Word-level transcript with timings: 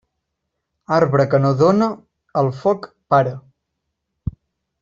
Arbre 0.97 1.27
que 1.33 1.41
no 1.43 1.51
dóna, 1.59 1.91
al 2.43 2.51
foc 2.63 2.89
para. 3.15 3.35